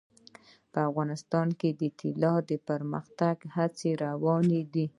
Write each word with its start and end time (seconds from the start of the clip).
افغانستان 0.89 1.47
کې 1.59 1.69
د 1.79 1.81
طلا 1.99 2.33
د 2.49 2.51
پرمختګ 2.69 3.37
هڅې 3.55 3.89
روانې 4.05 4.61
دي. 4.73 4.85